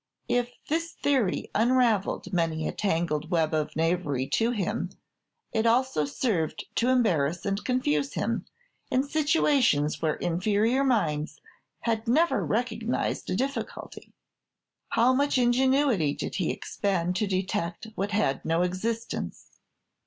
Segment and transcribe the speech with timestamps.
[0.27, 4.89] If this theory unravelled many a tangled web of knavery to him,
[5.53, 8.47] it also served to embarrass and confuse him
[8.89, 11.39] in situations where inferior minds
[11.81, 14.11] had never recognized a difficulty!
[14.89, 19.59] How much ingenuity did he expend to detect what had no existence!